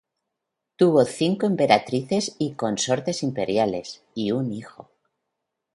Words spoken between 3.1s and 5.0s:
Imperiales y un hijo.